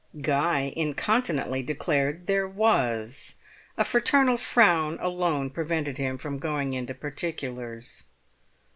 Guy 0.19 0.73
incontinently 0.75 1.61
declared 1.61 2.25
there 2.25 2.47
was. 2.47 3.35
A 3.77 3.85
fraternal 3.85 4.35
frown 4.35 4.97
alone 4.99 5.51
prevented 5.51 5.99
him 5.99 6.17
from 6.17 6.39
going 6.39 6.73
into 6.73 6.95
particulars. 6.95 8.05